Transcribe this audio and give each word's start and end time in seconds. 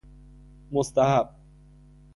مستحب 0.71 1.29